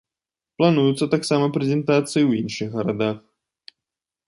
[0.61, 3.17] Плануюцца таксама прэзентацыі ў іншых гарадах.